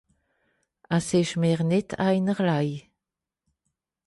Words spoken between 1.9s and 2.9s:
einerlei.